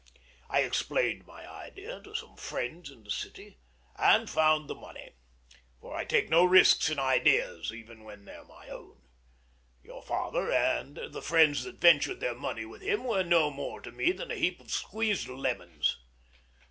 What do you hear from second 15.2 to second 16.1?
lemons.